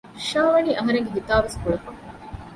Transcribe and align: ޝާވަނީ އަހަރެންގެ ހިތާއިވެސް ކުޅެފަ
ޝާވަނީ 0.27 0.71
އަހަރެންގެ 0.77 1.11
ހިތާއިވެސް 1.17 1.57
ކުޅެފަ 1.61 1.89